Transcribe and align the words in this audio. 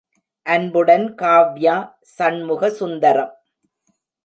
அன்புடன் 0.45 1.05
காவ்யா 1.15 1.75
சண்முகசுந்தரம். 2.17 3.31